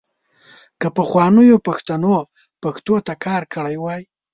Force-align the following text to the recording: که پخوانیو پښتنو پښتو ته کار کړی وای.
که 0.79 0.87
پخوانیو 0.97 1.63
پښتنو 1.67 2.15
پښتو 2.63 2.95
ته 3.05 3.13
کار 3.25 3.43
کړی 3.53 3.75
وای. 3.79 4.01